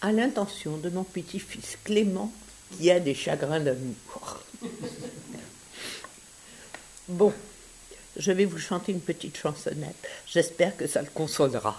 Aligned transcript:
à 0.00 0.12
l'intention 0.12 0.76
de 0.76 0.90
mon 0.90 1.04
petit-fils 1.04 1.78
Clément, 1.84 2.32
qui 2.78 2.90
a 2.90 3.00
des 3.00 3.14
chagrins 3.14 3.60
d'amour. 3.60 4.42
Bon, 7.08 7.32
je 8.16 8.32
vais 8.32 8.46
vous 8.46 8.58
chanter 8.58 8.90
une 8.90 9.00
petite 9.00 9.36
chansonnette. 9.36 10.08
J'espère 10.26 10.76
que 10.76 10.88
ça 10.88 11.02
le 11.02 11.08
consolera. 11.14 11.78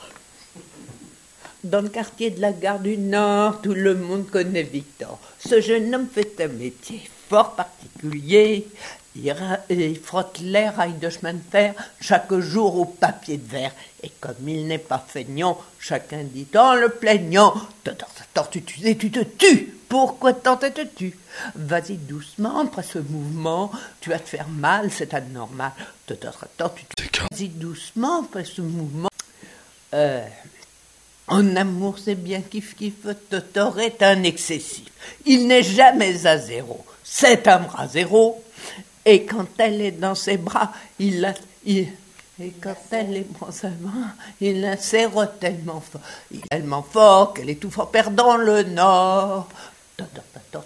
Dans 1.65 1.81
le 1.81 1.89
quartier 1.89 2.29
de 2.31 2.39
la 2.39 2.53
gare 2.53 2.79
du 2.79 2.97
Nord, 2.97 3.61
tout 3.61 3.73
le 3.73 3.93
monde 3.93 4.29
connaît 4.29 4.63
Victor. 4.63 5.19
Ce 5.37 5.59
jeune 5.59 5.93
homme 5.93 6.07
fait 6.07 6.39
un 6.39 6.47
métier 6.47 7.01
fort 7.27 7.55
particulier. 7.55 8.67
Il, 9.69 9.99
frotte 9.99 10.39
les 10.41 10.69
rails 10.69 10.99
de 10.99 11.09
chemin 11.09 11.33
de 11.33 11.41
fer 11.51 11.73
chaque 11.99 12.33
jour 12.35 12.79
au 12.79 12.85
papier 12.85 13.37
de 13.37 13.49
verre. 13.49 13.71
Et 14.03 14.11
comme 14.19 14.47
il 14.47 14.67
n'est 14.67 14.77
pas 14.77 15.03
feignant, 15.05 15.59
chacun 15.79 16.23
dit 16.23 16.47
en 16.55 16.75
le 16.75 16.89
plaignant 16.89 17.53
tu, 18.51 18.61
tu, 18.63 18.97
tu 18.97 19.11
te 19.11 19.19
tues 19.19 19.73
Pourquoi 19.89 20.33
t'entêtes-tu 20.33 21.17
Vas-y 21.55 21.97
doucement, 21.97 22.59
après 22.59 22.83
ce 22.83 22.99
mouvement, 22.99 23.71
tu 24.01 24.09
vas 24.09 24.19
te 24.19 24.29
faire 24.29 24.47
mal, 24.47 24.91
c'est 24.91 25.13
anormal. 25.13 25.71
Tu 26.05 26.15
te 26.15 26.27
Vas-y 26.27 27.49
doucement, 27.49 28.23
après 28.23 28.45
ce 28.45 28.61
mouvement. 28.61 29.09
Euh, 29.93 30.25
en 31.27 31.55
amour, 31.55 31.97
c'est 32.03 32.15
bien 32.15 32.41
kiff 32.41 32.75
kiff, 32.75 33.07
Totor 33.29 33.79
est 33.79 34.01
un 34.03 34.23
excessif. 34.23 34.87
Il 35.25 35.47
n'est 35.47 35.63
jamais 35.63 36.25
à 36.25 36.37
zéro. 36.37 36.85
C'est 37.03 37.47
un 37.47 37.59
bras 37.59 37.87
zéro 37.87 38.43
et 39.07 39.23
quand 39.23 39.47
elle 39.57 39.81
est 39.81 39.91
dans 39.91 40.15
ses 40.15 40.35
bras, 40.35 40.73
il 40.99 41.21
la, 41.21 41.33
et 41.65 41.87
quand 42.61 42.75
elle 42.91 43.15
est 43.15 43.25
dans 43.39 43.69
il 44.41 44.59
la 44.59 44.75
serre 44.75 45.31
tellement 45.39 45.79
fort, 45.79 46.01
est 46.33 46.47
tellement 46.49 46.83
fort 46.83 47.33
qu'elle 47.33 47.49
étouffe 47.49 47.79
en 47.79 47.85
perdant 47.85 48.35
le 48.35 48.63
nord. 48.63 49.47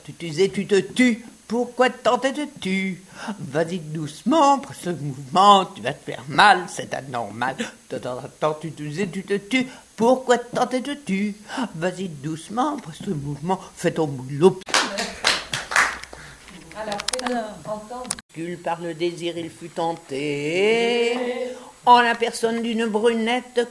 Tu 0.03 0.13
te 0.13 0.47
tu 0.47 0.65
te 0.65 0.79
tues. 0.79 1.23
Pourquoi 1.47 1.91
tenter 1.91 2.31
de 2.31 2.45
tuer 2.59 2.99
Vas-y 3.39 3.77
doucement, 3.77 4.57
pour 4.57 4.73
ce 4.73 4.89
mouvement, 4.89 5.65
tu 5.65 5.81
vas 5.81 5.93
te 5.93 6.03
faire 6.03 6.23
mal, 6.27 6.63
c'est 6.67 6.93
anormal. 6.95 7.55
Attends, 7.91 8.57
tu 8.59 8.71
te 8.71 9.05
tu 9.05 9.23
te 9.23 9.33
tues. 9.35 9.67
Pourquoi 9.95 10.39
tenter 10.39 10.79
de 10.79 10.95
tuer 10.95 11.35
Vas-y 11.75 12.07
doucement, 12.07 12.77
pour 12.77 12.95
ce 12.95 13.11
mouvement, 13.11 13.59
fais 13.75 13.91
ton 13.91 14.07
boulot. 14.07 14.59
Alors, 16.75 16.97
par 18.63 18.81
le 18.81 18.93
désir, 18.93 19.37
il 19.37 19.49
fut 19.49 19.69
tenté. 19.69 21.17
En 21.85 22.01
la 22.01 22.15
personne 22.15 22.61
d'une 22.61 22.85
brunette 22.85 23.67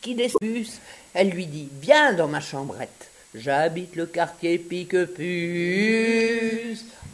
qui 0.00 0.14
bus, 0.40 0.80
elle 1.12 1.30
lui 1.30 1.46
dit 1.46 1.68
Viens 1.80 2.12
dans 2.12 2.28
ma 2.28 2.40
chambrette. 2.40 3.10
J'habite 3.34 3.96
le 3.96 4.06
quartier 4.06 4.58
Piquepuce. 4.58 5.26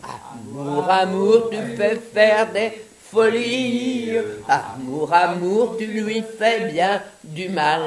Amour, 0.02 0.88
amour, 0.88 1.50
tu 1.50 1.56
fais 1.76 1.98
faire 2.12 2.52
des 2.52 2.72
folies. 3.10 4.12
Amour, 4.46 5.12
amour, 5.12 5.76
tu 5.78 5.86
lui 5.86 6.22
fais 6.38 6.70
bien 6.70 7.02
du 7.24 7.48
mal. 7.48 7.82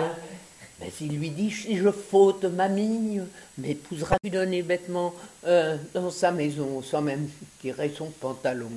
Mais 0.80 0.92
il 1.02 1.18
lui 1.18 1.30
dit 1.32 1.52
Si 1.52 1.78
je 1.78 1.92
faute, 1.92 2.44
mamie, 2.46 3.20
m'épousera 3.58 4.18
lui 4.24 4.30
donner 4.30 4.62
bêtement 4.62 5.14
euh, 5.46 5.78
dans 5.94 6.12
sa 6.12 6.32
maison, 6.32 6.82
sans 6.82 7.02
même 7.02 7.28
tirer 7.62 7.92
son 7.96 8.12
pantalon, 8.12 8.70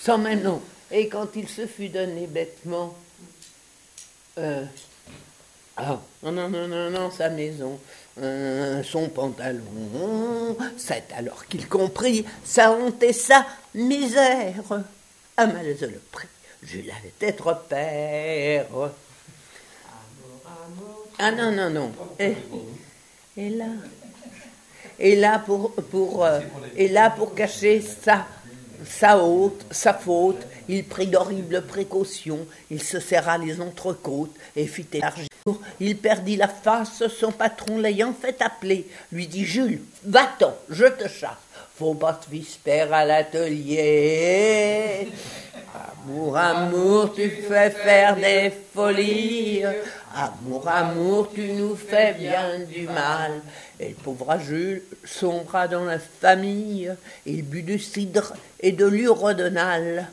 sans 0.00 0.18
même 0.18 0.42
non. 0.42 0.62
Et 0.90 1.08
quand 1.08 1.36
il 1.36 1.48
se 1.48 1.66
fut 1.66 1.88
donné 1.88 2.26
bêtement, 2.26 2.94
euh, 4.38 4.64
ah, 5.76 6.00
non, 6.22 6.32
non, 6.32 6.48
non, 6.48 6.90
non, 6.90 7.10
sa 7.10 7.28
maison, 7.28 7.78
euh, 8.18 8.82
son 8.82 9.10
pantalon, 9.10 10.56
c'est 10.78 11.12
alors 11.14 11.44
qu'il 11.46 11.68
comprit 11.68 12.24
sa 12.44 12.72
honte 12.72 13.02
et 13.02 13.12
sa 13.12 13.44
misère. 13.74 14.62
À 15.36 15.46
malaise 15.46 15.82
le 15.82 16.00
prix, 16.10 16.28
je 16.62 16.78
l'avais 16.78 17.12
être 17.20 17.64
père. 17.68 18.66
Ah 21.18 21.32
non, 21.32 21.52
non, 21.52 21.70
non. 21.70 21.92
Pour, 25.90 26.24
euh, 26.24 26.40
et 26.76 26.88
là 26.88 27.10
pour 27.10 27.34
cacher 27.34 27.82
sa, 27.82 28.26
sa, 28.86 29.18
haute, 29.18 29.66
sa 29.70 29.94
faute, 29.94 30.46
il 30.68 30.84
prit 30.84 31.06
d'horribles 31.06 31.62
précautions, 31.62 32.46
il 32.70 32.82
se 32.82 33.00
serra 33.00 33.38
les 33.38 33.60
entrecôtes 33.60 34.34
et 34.54 34.66
fit 34.66 34.86
élargir. 34.92 35.28
Il 35.80 35.96
perdit 35.98 36.36
la 36.36 36.48
face, 36.48 37.06
son 37.08 37.32
patron 37.32 37.78
l'ayant 37.78 38.12
fait 38.12 38.42
appeler, 38.42 38.86
lui 39.12 39.28
dit 39.28 39.44
Jules, 39.44 39.80
va-t'en, 40.04 40.54
je 40.68 40.86
te 40.86 41.08
chasse. 41.08 41.36
Faut 41.78 41.94
pas 41.94 42.14
te 42.14 42.30
visper 42.30 42.80
à 42.80 43.04
l'atelier. 43.04 45.08
Amour, 45.76 46.36
amour, 46.36 47.14
tu 47.14 47.28
fais 47.28 47.70
faire 47.70 48.16
des 48.16 48.52
folies. 48.72 49.64
Amour, 50.14 50.68
amour, 50.68 51.30
tu 51.34 51.52
nous 51.52 51.76
fais 51.76 52.14
bien 52.14 52.60
du 52.60 52.86
mal. 52.86 53.42
Et 53.78 53.88
le 53.90 53.94
pauvre 53.94 54.38
Jules 54.38 54.82
sombra 55.04 55.68
dans 55.68 55.84
la 55.84 55.98
famille. 55.98 56.90
Il 57.26 57.42
but 57.42 57.62
du 57.62 57.78
cidre 57.78 58.32
et 58.60 58.72
de 58.72 58.86
l'urodonal. 58.86 60.08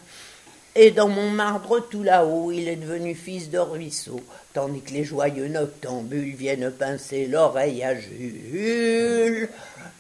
Et 0.76 0.92
dans 0.92 1.08
mon 1.08 1.30
marbre 1.30 1.80
tout 1.80 2.04
là-haut, 2.04 2.52
il 2.52 2.68
est 2.68 2.76
devenu 2.76 3.14
fils 3.14 3.52
de 3.52 3.60
ruisseau, 3.60 4.20
tandis 4.54 4.82
que 4.82 4.92
les 4.92 5.04
joyeux 5.04 5.48
noctambules 5.48 6.36
viennent 6.36 6.72
pincer 6.72 7.28
l'oreille 7.28 7.84
à 7.84 7.96
Jules. 7.96 9.50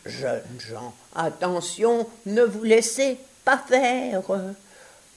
Jeunes 0.04 0.42
gens, 0.60 0.94
attention, 1.16 2.08
ne 2.26 2.42
vous 2.42 2.64
laissez 2.64 3.18
pas 3.46 3.58
faire. 3.58 4.24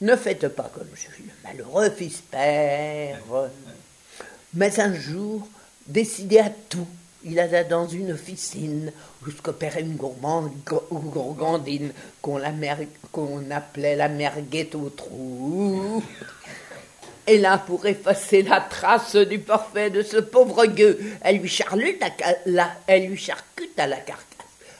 Ne 0.01 0.15
faites 0.15 0.49
pas 0.49 0.71
comme 0.75 0.89
Jules, 0.95 1.31
malheureux 1.43 1.91
fils 1.91 2.21
père. 2.31 3.19
Mais 4.53 4.79
un 4.79 4.95
jour, 4.95 5.49
décidé 5.87 6.39
à 6.39 6.51
tout, 6.51 6.87
il 7.25 7.41
alla 7.41 7.65
dans 7.65 7.89
une 7.89 8.13
officine 8.13 8.93
où 9.23 9.31
s'opérait 9.31 9.81
une 9.81 9.97
gourgandine 9.97 11.93
qu'on 12.21 12.41
appelait 13.51 13.97
la 13.97 14.09
merguette 14.09 14.75
au 14.75 14.91
trou. 14.91 16.03
Et 17.27 17.39
là, 17.39 17.59
pour 17.59 17.87
effacer 17.87 18.43
la 18.43 18.61
trace 18.61 19.17
du 19.17 19.39
parfait 19.39 19.91
de 19.91 20.03
ce 20.03 20.19
pauvre 20.19 20.67
gueux, 20.67 21.01
elle 21.23 21.39
lui, 21.39 21.49
charlute 21.49 22.03
elle 22.87 23.07
lui 23.07 23.17
charcute 23.17 23.79
à 23.79 23.87
la 23.87 23.97
carcasse 23.97 24.25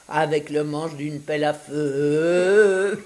avec 0.07 0.49
le 0.49 0.63
manche 0.63 0.95
d'une 0.95 1.19
pelle 1.19 1.43
à 1.43 1.53
feu. 1.53 3.03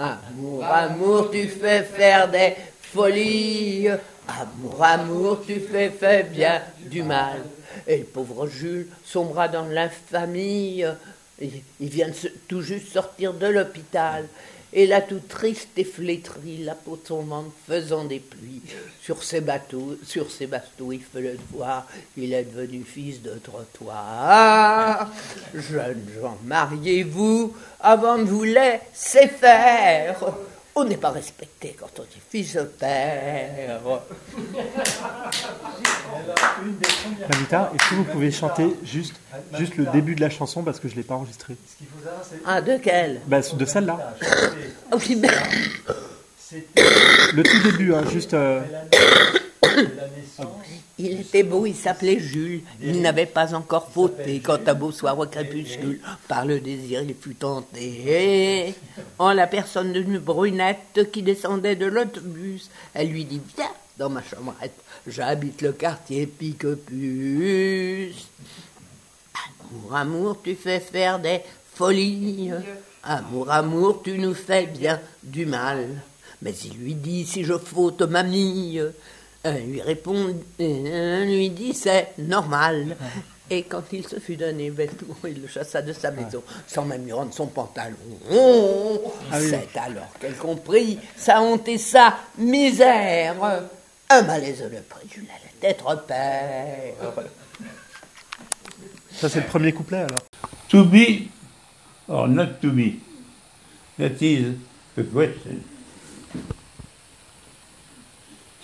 Amour, 0.00 0.64
amour, 0.64 1.30
tu 1.30 1.46
fais 1.46 1.82
faire 1.82 2.30
des 2.30 2.54
folies. 2.80 3.88
Amour, 4.26 4.82
amour, 4.82 5.42
tu 5.46 5.60
fais, 5.60 5.90
fais 5.90 6.22
bien 6.22 6.62
du 6.78 7.02
mal. 7.02 7.40
Et 7.86 7.98
le 7.98 8.04
pauvre 8.04 8.46
Jules 8.46 8.88
sombra 9.04 9.48
dans 9.48 9.66
l'infamie. 9.66 10.84
Il 11.38 11.88
vient 11.88 12.10
tout 12.48 12.62
juste 12.62 12.90
sortir 12.90 13.34
de 13.34 13.46
l'hôpital. 13.46 14.24
Et 14.72 14.86
là, 14.86 15.00
tout 15.00 15.20
triste 15.28 15.70
et 15.76 15.84
flétri, 15.84 16.58
la 16.58 16.76
peau 16.76 16.96
tombante 16.96 17.52
faisant 17.66 18.04
des 18.04 18.20
pluies. 18.20 18.62
Sur 19.02 19.24
ses 19.24 19.40
bateaux, 19.40 19.96
sur 20.04 20.30
ses 20.30 20.46
bateaux, 20.46 20.92
il 20.92 21.00
fait 21.00 21.20
le 21.20 21.38
voir, 21.52 21.86
il 22.16 22.32
est 22.32 22.44
devenu 22.44 22.84
fils 22.84 23.20
de 23.20 23.34
trottoir. 23.42 25.10
Jeunes 25.54 26.06
gens, 26.20 26.38
mariez-vous 26.44 27.52
avant 27.80 28.18
de 28.18 28.24
vous 28.24 28.44
laisser 28.44 29.26
faire. 29.26 30.24
On 30.76 30.84
n'est 30.84 30.96
pas 30.96 31.10
respecté 31.10 31.76
quand 31.78 31.90
on 31.98 32.02
est 32.02 32.30
fils 32.30 32.54
de 32.54 32.62
père. 32.62 33.80
Mamita, 37.28 37.72
est-ce 37.74 37.90
que 37.90 37.94
vous 37.94 38.04
pouvez 38.04 38.30
chanter 38.30 38.76
juste, 38.84 39.14
juste 39.58 39.76
le 39.76 39.86
début 39.86 40.14
de 40.14 40.20
la 40.20 40.30
chanson 40.30 40.62
parce 40.62 40.80
que 40.80 40.88
je 40.88 40.94
ne 40.94 40.98
l'ai 40.98 41.04
pas 41.04 41.14
enregistré 41.14 41.56
Ah, 42.46 42.60
de 42.60 42.76
quelle 42.78 43.20
bah, 43.26 43.40
De 43.40 43.64
celle-là. 43.64 44.14
Mais... 45.16 45.28
Le 47.32 47.42
tout 47.42 47.70
début, 47.70 47.94
hein, 47.94 48.02
juste. 48.10 48.34
Euh, 48.34 48.60
il 50.98 51.20
était 51.20 51.42
beau, 51.42 51.64
il 51.64 51.74
s'appelait 51.74 52.18
Jules. 52.18 52.62
Il 52.82 53.00
n'avait 53.00 53.26
pas 53.26 53.54
encore 53.54 53.88
fauté 53.90 54.40
quand 54.40 54.68
à 54.68 54.74
beau 54.74 54.92
soir 54.92 55.18
au 55.18 55.26
crépuscule, 55.26 56.00
par 56.28 56.44
le 56.44 56.60
désir, 56.60 57.02
il 57.02 57.14
fut 57.14 57.34
tenté. 57.34 58.74
En 59.18 59.32
la 59.32 59.46
personne 59.46 59.92
d'une 59.92 60.18
brunette 60.18 61.10
qui 61.10 61.22
descendait 61.22 61.76
de 61.76 61.86
l'autobus, 61.86 62.70
elle 62.92 63.08
lui 63.08 63.24
dit 63.24 63.40
Viens 63.56 63.70
dans 63.96 64.10
ma 64.10 64.22
chambrette, 64.22 64.74
j'habite 65.06 65.62
le 65.62 65.72
quartier 65.72 66.26
Piquepuce. 66.26 68.26
Amour, 69.72 69.94
amour, 69.94 70.42
tu 70.42 70.54
fais 70.54 70.80
faire 70.80 71.18
des 71.18 71.40
folies. 71.74 72.50
Amour, 73.02 73.50
amour, 73.50 74.02
tu 74.02 74.18
nous 74.18 74.34
fais 74.34 74.66
bien 74.66 75.00
du 75.22 75.46
mal. 75.46 75.86
Mais 76.42 76.52
il 76.64 76.74
lui 76.78 76.94
dit 76.94 77.26
Si 77.26 77.44
je 77.44 77.56
faute, 77.58 78.02
mamie, 78.02 78.78
elle 79.42 79.66
lui 79.66 79.80
répond, 79.80 80.34
elle 80.58 81.26
lui 81.26 81.50
dit 81.50 81.74
c'est 81.74 82.12
normal. 82.18 82.96
Et 83.52 83.64
quand 83.64 83.82
il 83.92 84.06
se 84.06 84.20
fut 84.20 84.36
donné 84.36 84.70
vêtement, 84.70 85.16
il 85.24 85.42
le 85.42 85.48
chassa 85.48 85.82
de 85.82 85.92
sa 85.92 86.12
maison, 86.12 86.40
sans 86.68 86.84
même 86.84 87.04
lui 87.04 87.12
rendre 87.12 87.34
son 87.34 87.46
pantalon. 87.46 87.96
Oh, 88.32 89.12
Ah. 89.32 89.40
C'est 89.40 89.76
alors 89.76 90.08
qu'elle 90.20 90.36
comprit 90.36 90.98
sa 91.16 91.42
honte 91.42 91.66
et 91.68 91.78
sa 91.78 92.16
misère. 92.38 93.34
Un 94.12 94.22
malaise 94.22 94.64
le 94.70 94.80
préjugé 94.82 95.28
d'être 95.60 96.04
père. 96.04 96.94
Ça, 99.12 99.28
c'est 99.28 99.40
le 99.40 99.46
premier 99.46 99.72
couplet 99.72 99.98
alors. 99.98 100.24
To 100.68 100.84
be 100.84 101.28
or 102.08 102.26
not 102.26 102.58
to 102.60 102.72
be? 102.72 102.98
That 103.98 104.20
is 104.20 104.56
the 104.96 105.04
question. 105.04 105.60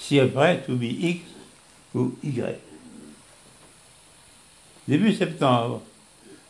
Si 0.01 0.19
après, 0.19 0.63
to 0.67 0.75
be 0.75 0.85
X 0.85 1.21
ou 1.95 2.17
Y. 2.25 2.59
Début 4.89 5.15
septembre, 5.15 5.83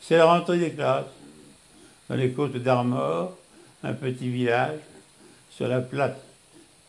c'est 0.00 0.16
la 0.16 0.25
rentrée 0.25 0.58
des 0.58 0.70
classes. 0.70 1.04
Dans 2.08 2.16
les 2.16 2.31
côtes 2.31 2.56
d'Armor, 2.56 3.37
un 3.82 3.92
petit 3.92 4.31
village, 4.31 4.78
sur 5.50 5.69
la 5.69 5.81
place 5.81 6.16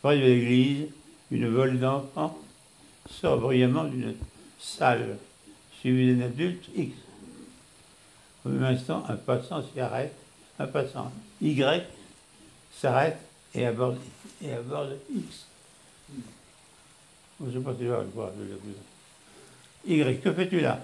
près 0.02 0.18
de 0.18 0.22
l'église, 0.22 0.88
une 1.32 1.48
vole 1.50 1.80
d'enfants 1.80 2.38
sort 3.10 3.40
bruyamment 3.40 3.86
d'une 3.86 4.16
salle, 4.60 5.18
suivie 5.80 6.16
d'un 6.16 6.26
adulte 6.26 6.66
X. 6.76 6.96
Au 8.46 8.50
même 8.50 8.64
instant, 8.64 9.04
un 9.08 9.16
passant 9.16 9.62
s'y 9.64 9.80
arrête, 9.80 10.14
un 10.60 10.68
passant 10.68 11.12
Y 11.42 11.86
s'arrête 12.74 13.20
et 13.54 13.66
aborde, 13.66 13.98
et 14.42 14.54
aborde 14.54 14.98
X. 15.14 15.46
Je 17.40 17.46
ne 17.46 17.52
sais 17.52 17.60
pas 17.60 17.74
si 17.78 17.86
voir, 17.86 18.04
je 18.38 18.44
dire. 18.44 20.06
Y, 20.06 20.22
que 20.22 20.34
fais-tu 20.34 20.60
là? 20.60 20.80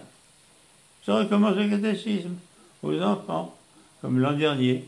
Je 1.06 1.12
recommence 1.12 1.56
le 1.56 1.70
catéchisme 1.70 2.36
aux 2.82 3.02
enfants, 3.02 3.56
comme 4.02 4.20
l'an 4.20 4.34
dernier. 4.34 4.86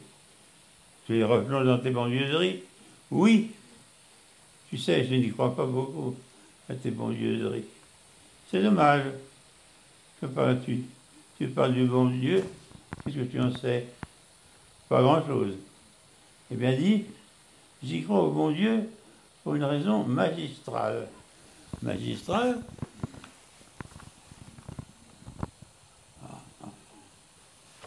Tu 1.05 1.13
les 1.13 1.23
replonges 1.23 1.65
dans 1.65 1.79
tes 1.79 1.91
banlieusseries 1.91 2.63
Oui. 3.11 3.51
Tu 4.69 4.77
sais, 4.77 5.05
je 5.05 5.15
n'y 5.15 5.31
crois 5.31 5.55
pas 5.55 5.65
beaucoup 5.65 6.15
à 6.69 6.73
tes 6.73 6.91
banlieusseries. 6.91 7.65
C'est 8.49 8.61
dommage. 8.61 9.03
Que 10.19 10.25
parles-tu? 10.27 10.83
Tu 11.37 11.47
parles 11.47 11.73
du 11.73 11.85
bon 11.85 12.05
Dieu 12.05 12.43
Qu'est-ce 13.03 13.17
que 13.17 13.23
tu 13.23 13.39
en 13.39 13.53
sais? 13.55 13.85
Pas 14.89 15.01
grand-chose. 15.01 15.55
Eh 16.51 16.55
bien 16.55 16.73
dit, 16.73 17.05
j'y 17.83 18.03
crois 18.03 18.23
au 18.23 18.31
bon 18.31 18.51
Dieu 18.51 18.89
pour 19.43 19.55
une 19.55 19.63
raison 19.63 20.03
magistrale. 20.03 21.07
Magistrale? 21.81 22.61
Ah, 26.23 26.41
ah. 26.63 26.67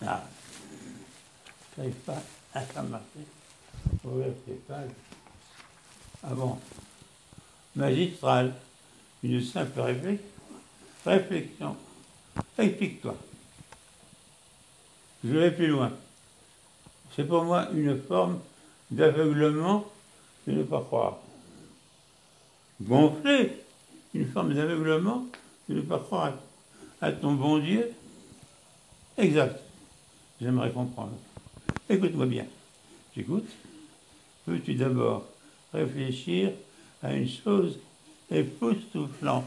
Ah. 0.06 0.22
J'arrive 1.76 1.94
pas 1.94 2.22
à 2.54 2.82
marcher. 2.82 3.04
Ouvrir 4.04 4.32
ces 4.46 4.54
pages. 4.54 4.90
Bon 6.22 6.58
Magistrale. 7.76 8.54
Une 9.22 9.42
simple 9.42 9.80
réflexion. 11.04 11.76
Explique-toi. 12.56 13.16
Je 15.24 15.30
vais 15.30 15.50
plus 15.50 15.68
loin. 15.68 15.92
C'est 17.14 17.24
pour 17.24 17.44
moi 17.44 17.68
une 17.72 18.00
forme 18.00 18.38
d'aveuglement 18.90 19.84
de 20.46 20.52
ne 20.52 20.62
pas 20.62 20.80
croire. 20.80 21.18
Gonflé, 22.80 23.52
une 24.14 24.30
forme 24.30 24.54
d'aveuglement 24.54 25.24
de 25.68 25.74
ne 25.74 25.80
pas 25.80 25.98
croire 25.98 26.34
à, 27.00 27.06
à 27.06 27.12
ton 27.12 27.32
bon 27.32 27.58
Dieu. 27.58 27.90
Exact. 29.16 29.60
J'aimerais 30.40 30.70
comprendre. 30.70 31.16
Écoute-moi 31.88 32.26
bien. 32.26 32.46
J'écoute. 33.16 33.48
Peux-tu 34.46 34.74
d'abord 34.74 35.24
réfléchir 35.72 36.52
à 37.02 37.12
une 37.12 37.28
chose 37.28 37.78
époustouflante 38.30 39.44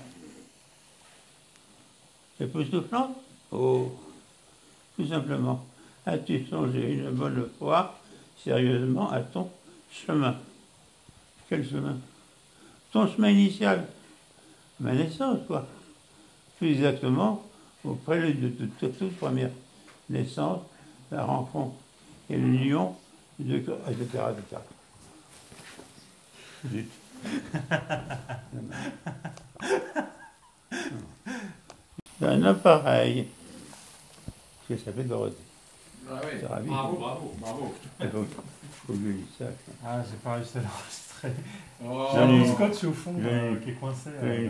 Époustouflante 2.39 3.15
Oh 3.51 3.91
tout 4.95 5.07
simplement, 5.07 5.65
as-tu 6.05 6.45
songé 6.45 6.93
une 6.93 7.09
bonne 7.11 7.49
fois 7.57 7.99
sérieusement 8.43 9.09
à 9.09 9.21
ton 9.21 9.49
chemin? 9.91 10.35
Quel 11.49 11.67
chemin? 11.67 11.97
Ton 12.91 13.07
chemin 13.07 13.29
initial, 13.29 13.87
ma 14.79 14.93
naissance, 14.93 15.39
quoi. 15.47 15.65
Plus 16.57 16.73
exactement, 16.73 17.43
au 17.83 17.95
prélude 17.95 18.57
de 18.57 18.65
toute, 18.65 18.97
toute, 18.97 19.17
première 19.17 19.49
naissance, 20.09 20.59
la 21.09 21.23
rencontre 21.23 21.75
et 22.29 22.37
l'union 22.37 22.95
de 23.39 23.57
etc. 23.57 23.73
etc. 23.89 24.61
Zut. 26.69 26.89
Un 32.21 32.43
appareil 32.43 33.27
qui 34.67 34.77
s'appelle 34.77 35.07
Dorothée. 35.07 35.35
Ah. 36.09 36.19
C'est 36.39 36.45
ravi. 36.45 36.69
Bravo, 36.69 36.97
bravo, 36.97 37.33
bravo. 37.39 37.73
Il 37.99 38.09
faut, 38.09 38.25
faut 38.85 38.93
que 38.93 38.99
je 38.99 39.09
lise 39.09 39.25
ça. 39.37 39.45
Ah, 39.85 40.03
j'ai 40.07 40.17
pas 40.17 40.35
réussi 40.35 40.57
à 40.57 40.61
l'enregistrer. 40.61 41.31
Oh, 41.83 42.07
J'ai 42.11 42.19
un 42.19 42.27
bout 42.27 42.43
de 42.43 42.53
scotch 42.53 42.83
au 42.83 42.93
fond 42.93 43.15
euh, 43.19 43.55
qui 43.57 43.69
est 43.71 43.73
coincé. 43.73 44.09
ai 44.21 44.25
euh, 44.25 44.49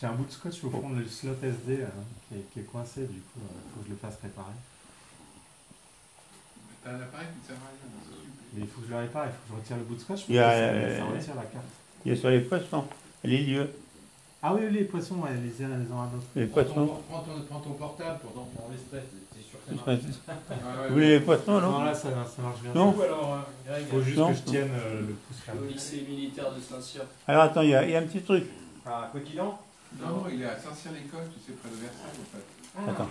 J'ai 0.00 0.06
un 0.06 0.12
bout 0.12 0.24
de 0.24 0.30
scotch 0.30 0.64
au 0.64 0.70
fond 0.70 0.90
du 0.90 1.08
slot 1.08 1.32
SD 1.42 1.82
euh, 1.82 1.86
qui, 2.28 2.34
est, 2.34 2.44
qui 2.52 2.60
est 2.60 2.70
coincé, 2.70 3.02
du 3.02 3.20
coup, 3.20 3.40
il 3.40 3.72
faut 3.74 3.80
que 3.80 3.86
je 3.86 3.90
le 3.90 3.96
fasse 3.96 4.18
réparer. 4.22 4.52
T'as 6.86 6.92
un 6.94 7.00
appareil 7.02 7.26
qui 7.34 7.42
ne 7.42 7.46
sert 7.50 7.56
à 7.58 7.66
rien. 7.66 7.90
Mais 8.54 8.60
il 8.62 8.68
faut 8.68 8.80
que 8.80 8.86
je 8.86 8.92
le 8.92 8.98
répare, 8.98 9.26
il 9.26 9.32
faut 9.34 9.42
que 9.42 9.48
je 9.50 9.60
retire 9.60 9.76
le 9.76 9.82
bout 9.82 9.94
de 9.96 10.00
scotch. 10.00 10.20
Il 10.28 10.36
y 10.36 10.38
a, 10.38 10.44
parce 10.46 10.54
que 10.54 10.62
ça, 10.62 10.70
euh, 10.70 10.98
ça 10.98 11.04
retire 11.18 11.34
la 11.34 11.42
carte. 11.50 11.64
Il 12.04 12.12
y 12.12 12.14
a 12.14 12.18
sur 12.20 12.30
les 12.30 12.40
poissons, 12.40 12.84
les 13.24 13.38
lieux, 13.42 13.70
Ah 14.40 14.54
oui, 14.54 14.60
oui, 14.64 14.72
les 14.72 14.84
poissons, 14.84 15.16
ouais, 15.16 15.30
les 15.34 15.64
uns 15.64 15.68
les 15.68 15.90
uns 15.90 15.98
à 15.98 16.08
l'autre. 16.12 16.26
les 16.36 16.46
Prends 16.46 16.62
ton, 16.62 16.72
poissons. 16.72 17.00
prends, 17.10 17.20
ton, 17.22 17.40
prends 17.50 17.60
ton 17.60 17.70
portable 17.72 18.20
pour 18.20 18.30
sûr 18.30 19.58
que 19.66 19.74
ça 19.74 19.82
Vous 19.84 19.90
marche. 19.90 20.04
Ah 20.64 20.88
voulez 20.90 21.08
les 21.18 21.20
poissons, 21.20 21.60
Non, 21.60 21.72
non 21.72 21.84
là, 21.84 21.92
ça, 21.94 22.08
ça 22.10 22.42
marche 22.42 22.60
bien. 22.62 22.72
Non? 22.72 22.94
Ou 22.96 23.02
alors, 23.02 23.44
euh, 23.68 23.78
Il 23.80 23.86
faut 23.86 24.00
juste 24.02 24.16
Non. 24.18 24.28
que 24.30 24.34
je 24.38 24.42
tienne 24.42 24.70
euh, 24.72 25.00
le 25.00 25.14
pouce 25.14 25.38
fermé. 25.44 25.60
Le 25.62 25.66
lycée 25.68 26.04
militaire 26.08 26.52
de 26.54 26.60
Saint-Cyr. 26.60 27.02
Alors 27.26 27.42
attends, 27.42 27.62
il 27.62 27.70
y, 27.70 27.74
a, 27.74 27.84
il 27.84 27.90
y 27.90 27.96
a 27.96 27.98
un 27.98 28.02
petit 28.06 28.22
truc. 28.22 28.44
Ah, 28.86 29.10
coquillon 29.12 29.54
Non, 30.00 30.08
non, 30.08 30.24
il 30.32 30.40
est 30.42 30.46
à 30.46 30.56
Saint-Cyr-l'École, 30.58 31.28
tu 31.34 31.40
sais, 31.44 31.58
près 31.58 31.68
de 31.68 31.74
Versailles, 31.74 32.20
en 32.22 32.84
fait. 32.86 32.90
Attends. 32.90 33.10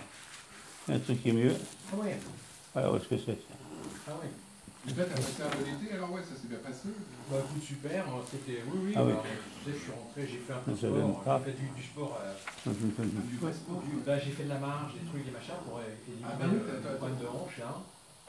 Il 0.87 0.91
y 0.91 0.93
a 0.93 0.97
un 0.97 0.99
truc 1.01 1.21
qui 1.21 1.29
est 1.29 1.33
mieux. 1.33 1.53
Ah 1.91 1.95
ouais. 1.97 2.17
Alors, 2.75 2.95
est-ce 2.97 3.07
que 3.07 3.17
c'est? 3.17 3.25
ça 3.25 3.55
Ah 4.07 4.11
ouais. 4.21 4.29
Et 4.87 4.93
toi, 4.93 5.03
t'as 5.09 5.17
passé 5.17 5.41
un 5.41 5.49
bon 5.49 5.65
été, 5.65 5.93
alors 5.97 6.11
ouais, 6.13 6.21
ça 6.21 6.37
s'est 6.37 6.45
bien 6.47 6.61
passé. 6.61 6.93
Bah 7.31 7.37
écoute, 7.41 7.63
super, 7.65 8.05
euh, 8.05 8.21
c'était. 8.29 8.61
Oui, 8.69 8.77
oui, 8.85 8.93
Ah 8.95 9.01
oui. 9.03 9.13
bah, 9.17 9.23
tu 9.25 9.71
sais, 9.71 9.77
je 9.77 9.81
suis 9.81 9.91
rentré, 9.97 10.21
j'ai 10.29 10.41
fait 10.45 10.53
un 10.53 10.61
peu 10.61 10.71
de 10.71 10.77
Ça 10.77 10.87
donne 10.93 11.09
sport, 11.09 11.23
pas. 11.25 11.41
j'ai 11.41 11.51
fait 11.51 11.57
du, 11.57 11.67
du 11.73 11.81
sport. 11.83 12.13
euh, 12.21 12.69
Du 12.69 13.35
sport. 13.41 13.81
du- 13.81 13.97
bah, 14.05 14.17
j'ai 14.21 14.31
fait 14.31 14.43
de 14.45 14.49
la 14.53 14.61
marche, 14.61 14.93
des 14.93 15.05
trucs, 15.09 15.25
des 15.25 15.33
machins 15.33 15.57
pour 15.65 15.81
euh, 15.81 15.89
éliminer 16.05 16.29
Ah 16.29 16.37
bah 16.37 16.45
oui, 16.53 16.59
le 16.61 16.81
t'as- 16.85 16.95
problème 17.01 17.17
de 17.17 17.25
hanche 17.25 17.57
là. 17.57 17.73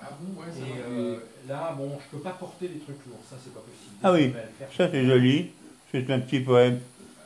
Ah 0.01 0.11
bon, 0.17 0.41
ouais, 0.41 0.49
ça 0.49 0.65
Et 0.65 0.81
va. 0.81 0.89
euh, 0.89 1.21
là, 1.49 1.75
bon, 1.77 1.99
je 2.01 2.07
peux 2.17 2.23
pas 2.25 2.33
porter 2.41 2.69
des 2.69 2.81
trucs 2.81 3.05
lourds, 3.05 3.21
ça 3.29 3.37
c'est 3.37 3.53
pas 3.53 3.61
possible. 3.61 3.97
Ah 4.03 4.13
oui. 4.17 4.33
Je 4.33 4.33
vais 4.33 4.49
le 4.49 4.57
faire. 4.57 4.69
Ça, 4.77 4.89
c'est 4.91 5.05
joli. 5.05 5.51
C'est 5.93 6.09
un 6.11 6.21
petit 6.21 6.41
poème 6.41 6.81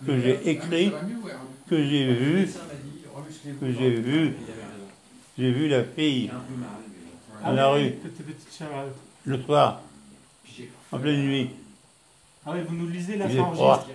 que 0.04 0.11
Mais, 0.11 0.23
j'ai 0.23 0.35
ah, 0.35 0.40
mais 0.45 0.50
écrit, 0.50 0.90
Ça 0.90 0.97
va 0.97 1.02
mieux, 1.07 1.23
ouais. 1.23 1.33
que 1.71 1.78
j'ai 1.87 2.07
Le 2.07 2.14
vu. 2.14 2.35
médecin 2.42 2.66
m'a 2.66 2.75
dit, 2.75 2.99
remusclez-vous. 3.14 3.61
que 3.62 3.73
j'ai 3.73 3.90
vu. 3.95 4.19
Il 4.26 4.50
avait 4.50 4.66
raison. 4.66 4.90
J'ai 5.38 5.52
vu 5.52 5.69
la 5.69 5.80
Il 5.80 5.87
fille 5.95 6.30
un 6.30 6.40
peu 6.40 6.54
mal, 6.59 6.83
dans 7.44 7.52
la 7.52 7.68
rue, 7.70 7.90
Petite, 7.92 8.26
petite 8.26 8.54
chaleur. 8.56 8.87
le 9.25 9.42
soir, 9.42 9.80
en 10.92 10.99
pleine 10.99 11.23
nuit. 11.23 11.50
Ah 12.47 12.52
oui, 12.54 12.61
vous 12.66 12.75
nous 12.75 12.88
lisez 12.88 13.16
là, 13.16 13.26
Il 13.28 13.37
ça 13.37 13.42
enregistre. 13.42 13.88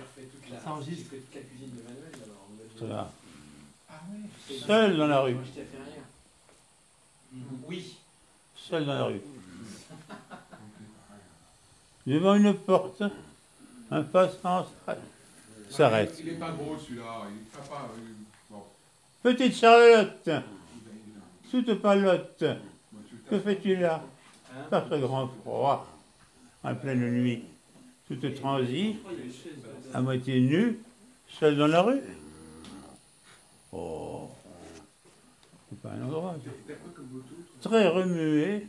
la, 0.52 0.60
Ça 0.60 0.70
enregistre. 0.70 1.14
la 2.82 2.86
va. 2.86 3.10
Ah. 3.90 3.94
Seul 4.66 4.96
dans 4.96 5.06
la 5.06 5.20
rue. 5.20 5.34
Rien. 5.34 5.42
Oui. 7.68 7.96
Seul 8.56 8.86
dans 8.86 8.94
la 8.94 9.04
rue. 9.04 9.20
Devant 12.06 12.34
une 12.36 12.54
porte, 12.54 13.02
un 13.90 14.02
passant 14.02 14.66
s'arrête. 15.70 16.16
Il 16.20 16.28
est 16.28 16.32
pas 16.32 16.50
gros, 16.52 16.76
celui-là. 16.78 17.22
Il 17.30 17.42
est 17.42 17.68
pas. 17.68 17.90
euh, 17.92 18.00
Bon. 18.48 18.62
Petite 19.22 19.54
Charlotte, 19.56 20.30
toute 21.50 21.74
palotte, 21.82 22.44
que 23.28 23.38
fais-tu 23.38 23.76
là? 23.76 24.02
Hein? 24.52 24.64
Par 24.70 24.88
ce 24.88 24.94
grand 24.94 25.28
froid, 25.28 25.86
en 26.62 26.74
pleine 26.74 27.10
nuit, 27.10 27.44
toute 28.08 28.34
transie, 28.34 28.96
à 29.92 30.00
moitié 30.00 30.40
nue, 30.40 30.78
seule 31.28 31.56
dans 31.56 31.66
la 31.66 31.82
rue? 31.82 32.00
Oh, 33.72 34.30
c'est 35.68 35.80
pas 35.80 35.90
un 35.90 36.02
endroit. 36.04 36.36
Très 37.60 37.88
remué 37.88 38.66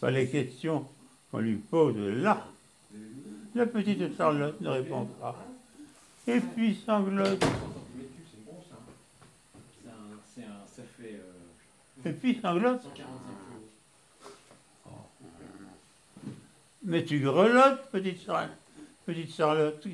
par 0.00 0.10
les 0.10 0.28
questions 0.28 0.86
qu'on 1.30 1.38
lui 1.38 1.56
pose 1.56 1.96
là, 1.96 2.46
la 3.54 3.66
petite 3.66 4.16
Charlotte 4.16 4.60
ne 4.60 4.68
répond 4.68 5.04
pas. 5.20 5.36
Et 6.26 6.40
puis 6.40 6.74
sanglote. 6.86 7.44
Euh, 11.04 12.08
Et 12.08 12.12
puis 12.12 12.38
sanglote. 12.40 12.86
Mais 16.84 17.04
tu 17.04 17.20
grelottes, 17.20 17.90
petite 17.90 18.24
Charlotte. 18.24 18.50
Petite 19.06 19.34
Charlotte. 19.34 19.86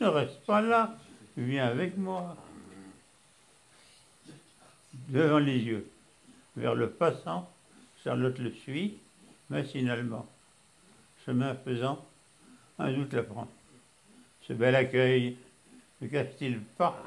Ne 0.00 0.06
restes 0.06 0.40
pas 0.46 0.62
là. 0.62 0.96
Viens 1.36 1.66
avec 1.66 1.96
moi. 1.96 2.36
Devant 5.08 5.38
les 5.38 5.58
yeux. 5.58 5.90
Vers 6.56 6.74
le 6.74 6.90
passant, 6.90 7.50
Charlotte 8.02 8.38
le 8.38 8.52
suit, 8.52 8.98
machinalement. 9.48 10.26
Chemin 11.24 11.54
faisant, 11.54 12.04
un 12.78 12.92
doute 12.92 13.12
la 13.12 13.22
prend. 13.22 13.48
Ce 14.42 14.52
bel 14.52 14.74
accueil 14.74 15.36
ne 16.00 16.08
cache-t-il 16.08 16.60
pas 16.60 17.00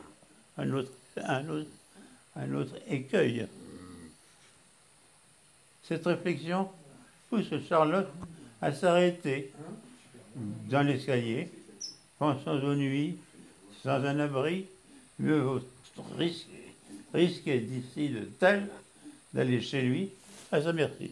un 0.58 0.72
autre, 0.72 0.92
un 1.18 1.48
autre, 1.50 1.70
un 2.36 2.54
autre 2.54 2.76
écueil? 2.88 3.48
Cette 5.84 6.06
réflexion 6.06 6.70
pousse 7.30 7.54
Charlotte 7.68 8.10
à 8.66 8.74
s'arrêter 8.74 9.52
dans 10.36 10.82
l'escalier, 10.82 11.52
pensant 12.18 12.56
aux 12.64 12.74
nuits, 12.74 13.16
sans 13.84 14.04
un 14.04 14.20
abri, 14.20 14.66
mieux 15.20 15.40
vaut 15.40 15.60
risquer, 16.18 16.74
risquer 17.14 17.60
d'ici 17.60 18.10
de 18.10 18.22
tel 18.40 18.68
d'aller 19.36 19.62
chez 19.62 19.84
lui 19.84 20.10
à 20.52 20.64
sa 20.64 20.74
merci. 20.74 21.12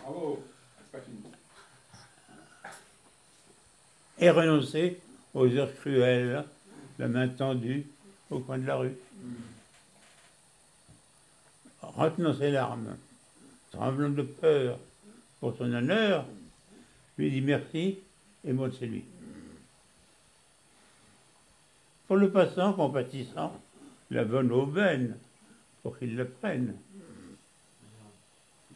Bravo 0.00 0.42
C'est 0.78 0.90
pas 0.90 1.04
fini. 1.04 1.18
et 4.18 4.30
renoncer 4.30 4.98
aux 5.32 5.46
heures 5.46 5.74
cruelles, 5.76 6.44
la 6.98 7.06
main 7.06 7.28
tendue 7.28 7.86
au 8.30 8.40
coin 8.40 8.58
de 8.58 8.66
la 8.66 8.76
rue. 8.78 8.96
Retenant 11.82 12.36
ses 12.36 12.50
larmes, 12.50 12.96
tremblant 13.70 14.08
de 14.08 14.22
peur 14.22 14.76
pour 15.44 15.54
son 15.58 15.70
honneur, 15.74 16.24
lui 17.18 17.30
dit 17.30 17.42
merci 17.42 17.98
et 18.46 18.52
monte 18.54 18.78
chez 18.78 18.86
lui. 18.86 19.04
Pour 22.06 22.16
le 22.16 22.30
passant, 22.30 22.72
compatissant, 22.72 23.52
la 24.10 24.24
bonne 24.24 24.50
aubaine 24.50 25.18
pour 25.82 25.98
qu'il 25.98 26.16
le 26.16 26.26
prenne. 26.26 26.74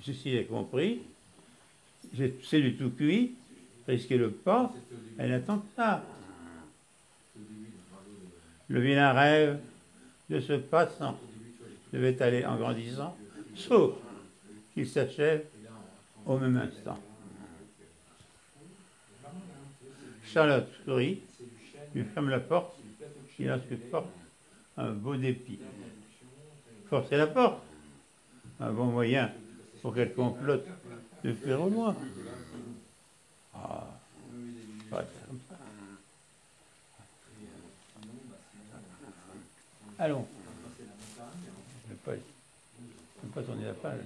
Ceci 0.02 0.36
est 0.36 0.44
compris, 0.44 1.00
c'est 2.14 2.60
du 2.60 2.76
tout 2.76 2.90
cuit, 2.90 3.34
risquez 3.86 4.18
le 4.18 4.30
pas, 4.30 4.70
elle 5.16 5.32
attend 5.32 5.64
ça. 5.74 6.04
Le 8.68 8.78
vilain 8.78 9.14
rêve 9.14 9.58
de 10.28 10.38
ce 10.38 10.52
passant 10.52 11.18
devait 11.94 12.20
aller 12.20 12.44
en 12.44 12.58
grandissant, 12.58 13.16
sauf 13.54 13.94
qu'il 14.74 14.86
s'achève 14.86 15.46
au 16.28 16.38
même 16.38 16.56
instant. 16.58 16.98
Charlotte 20.24 20.68
sourit, 20.84 21.22
lui 21.94 22.04
ferme 22.04 22.28
la 22.28 22.38
porte, 22.38 22.76
il 23.38 23.50
en 23.50 23.58
supporte 23.58 24.10
un 24.76 24.92
beau 24.92 25.16
dépit. 25.16 25.58
Forcer 26.90 27.16
la 27.16 27.26
porte, 27.26 27.62
un 28.60 28.72
bon 28.72 28.86
moyen 28.86 29.32
pour 29.80 29.94
qu'elle 29.94 30.14
complote 30.14 30.66
de 31.24 31.32
faire 31.32 31.62
au 31.62 31.70
loin. 31.70 31.96
Ah, 33.54 33.86
ça. 34.90 35.04
Allons. 39.98 40.26
Je 41.88 41.92
ne 41.92 41.98
pas, 41.98 42.12
pas 43.34 43.42
tourner 43.42 43.64
la 43.64 43.74
page. 43.74 44.04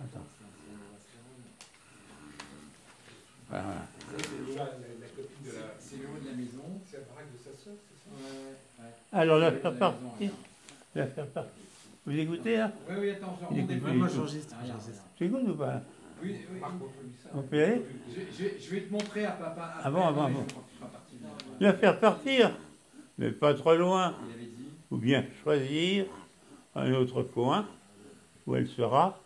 Attends. 0.00 0.26
Voilà, 3.48 3.64
voilà. 3.64 3.88
C'est 5.80 5.96
le 5.96 6.04
haut 6.06 6.18
de 6.22 6.26
la 6.28 6.36
maison. 6.36 6.80
C'est 6.88 6.98
la 6.98 7.04
baraque 7.04 7.32
de 7.32 7.38
sa 7.38 7.44
sœur, 7.44 7.56
c'est 7.56 7.57
ça 7.68 8.82
ouais. 8.82 8.90
Alors, 9.12 9.38
la 9.38 9.52
faire 9.52 9.76
partir. 9.76 10.30
La 10.94 11.06
faire 11.06 11.26
partir. 11.26 11.52
Vous 12.06 12.18
écoutez, 12.18 12.56
là? 12.56 12.72
Oui, 12.88 12.96
oui, 13.00 13.10
attends, 13.10 13.38
je 13.40 13.60
remonte 13.60 13.96
Moi, 13.96 14.08
j'enregistre. 14.08 14.56
Ah. 14.60 14.74
Tu 15.16 15.26
écoutes 15.26 15.48
ou 15.48 15.54
pas? 15.54 15.82
Oui, 16.22 16.36
oui. 16.52 16.60
On 17.34 17.42
peut 17.42 17.56
y 17.56 17.62
aller? 17.62 17.82
Je, 18.10 18.70
vais 18.70 18.80
te 18.80 18.92
montrer 18.92 19.26
à 19.26 19.32
papa. 19.32 19.74
Ah 19.76 19.92
ah 19.94 20.14
ah 20.16 20.30
tu 20.30 20.76
seras 20.76 20.88
parti, 20.88 21.16
La 21.60 21.74
faire 21.74 22.00
partir, 22.00 22.50
mais 23.18 23.30
pas 23.30 23.54
trop 23.54 23.74
loin. 23.74 24.14
Ou 24.90 24.96
bien 24.96 25.26
choisir 25.42 26.06
un 26.74 26.92
autre 26.94 27.22
coin 27.22 27.66
où 28.46 28.56
elle 28.56 28.68
sera 28.68 29.20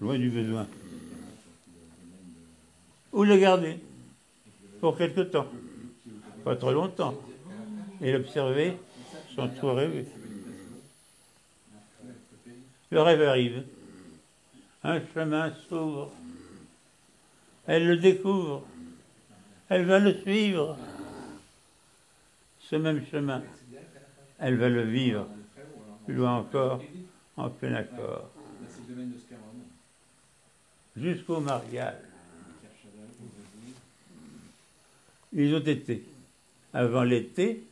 loin 0.00 0.18
du 0.18 0.30
besoin. 0.30 0.66
Ou 3.12 3.24
le 3.24 3.36
garder 3.36 3.78
pour 4.80 4.96
quelque 4.96 5.20
temps, 5.20 5.48
pas 6.44 6.56
trop 6.56 6.72
longtemps, 6.72 7.14
et 8.00 8.12
l'observer 8.12 8.76
sans 9.34 9.48
trop 9.48 9.74
rêver. 9.74 10.06
Le 12.90 13.02
rêve 13.02 13.22
arrive, 13.22 13.64
un 14.84 15.00
chemin 15.12 15.52
s'ouvre, 15.68 16.12
elle 17.66 17.86
le 17.86 17.96
découvre, 17.96 18.64
elle 19.68 19.84
va 19.84 19.98
le 19.98 20.14
suivre, 20.20 20.78
ce 22.60 22.76
même 22.76 23.04
chemin, 23.10 23.42
elle 24.38 24.56
va 24.56 24.68
le 24.68 24.82
vivre, 24.82 25.28
plus 26.04 26.14
loin 26.14 26.36
encore, 26.36 26.82
en 27.36 27.50
plein 27.50 27.74
accord, 27.74 28.30
jusqu'au 30.96 31.40
mariage. 31.40 31.94
Ils 35.32 35.54
ont 35.54 35.60
été, 35.60 36.04
avant 36.72 37.02
l'été, 37.02 37.64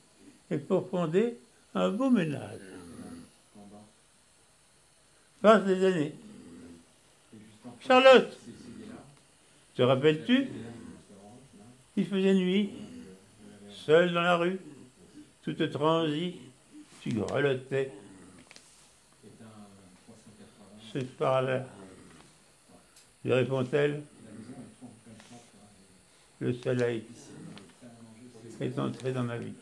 et 0.54 0.58
pour 0.58 0.88
fonder 0.88 1.37
un 1.75 1.90
beau 1.90 2.11
ménage. 2.11 2.61
Passe 5.42 5.66
les 5.66 5.84
années. 5.84 6.14
Charlotte, 7.87 8.38
là. 8.88 8.94
te 9.75 9.82
rappelles-tu? 9.82 10.38
Là, 10.38 10.44
là. 10.44 11.64
Il 11.96 12.06
faisait 12.06 12.34
nuit, 12.34 12.70
seul 13.84 14.12
dans 14.14 14.23
la 14.23 14.37
rue, 14.37 14.58
toute 15.42 15.70
transie, 15.70 16.37
tu 17.02 17.11
grelottais 17.11 17.92
C'est 19.23 19.44
un 19.44 19.50
380. 20.06 20.92
ce 20.92 21.16
soir-là. 21.16 21.66
Lui 23.25 23.32
répond-elle, 23.32 24.02
le 26.40 26.54
soleil 26.54 27.04
est 28.61 28.78
entré 28.78 29.12
dans 29.12 29.25
ma 29.25 29.37
vie. 29.37 29.52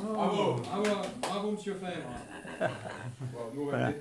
Bravo, 0.00 0.54
bravo, 0.62 1.02
bravo, 1.20 1.50
monsieur 1.52 1.74
Fèvre. 1.74 2.70
Bon, 3.32 3.38
nous, 3.54 3.62
on 3.62 3.66
va 3.66 3.70
Voilà. 3.72 3.92